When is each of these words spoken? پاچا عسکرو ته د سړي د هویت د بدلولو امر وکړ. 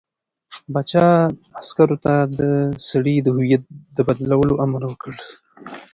پاچا 0.73 1.07
عسکرو 1.59 1.97
ته 2.03 2.13
د 2.39 2.39
سړي 2.89 3.15
د 3.21 3.27
هویت 3.35 3.63
د 3.95 3.97
بدلولو 4.07 4.53
امر 4.65 4.81
وکړ. 4.87 5.13